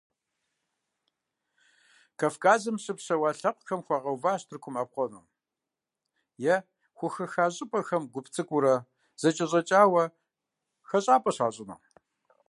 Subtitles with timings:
[2.19, 5.23] Кавказым щыпсэуа лъэпкъым хуагъэуващ Тыркум Ӏэпхъуэну,
[6.53, 6.55] е
[6.97, 8.75] хухаха щӀыпӀэхэм гуп цӀыкӀуурэ
[9.21, 10.03] зэкӀэщӀэкӀауэ
[10.87, 11.77] хэщӀапӀэ щащӀыну.